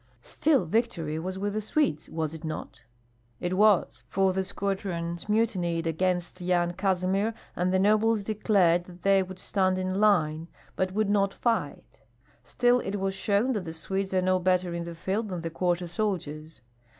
"Still 0.23 0.65
victory 0.65 1.19
was 1.19 1.37
with 1.37 1.53
the 1.53 1.61
Swedes, 1.61 2.09
was 2.09 2.33
it 2.33 2.43
not?" 2.43 2.81
"It 3.39 3.55
was, 3.55 4.03
for 4.09 4.33
the 4.33 4.43
squadrons 4.43 5.29
mutinied 5.29 5.85
against 5.85 6.41
Yan 6.41 6.73
Kazimir, 6.73 7.35
and 7.55 7.71
the 7.71 7.77
nobles 7.77 8.23
declared 8.23 8.85
that 8.85 9.03
they 9.03 9.21
would 9.21 9.37
stand 9.37 9.77
in 9.77 9.99
line, 10.01 10.47
but 10.75 10.91
would 10.91 11.11
not 11.11 11.35
fight. 11.35 12.01
Still 12.43 12.79
it 12.79 12.95
was 12.95 13.13
shown 13.13 13.51
that 13.51 13.65
the 13.65 13.75
Swedes 13.75 14.11
are 14.11 14.23
no 14.23 14.39
better 14.39 14.73
in 14.73 14.85
the 14.85 14.95
field 14.95 15.29
than 15.29 15.41
the 15.41 15.51
quarter 15.51 15.87
soldiers. 15.87 16.61